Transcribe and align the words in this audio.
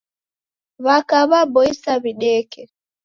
W'aka 0.85 1.17
w'aboisa 1.29 1.91
w'ideke. 2.03 2.61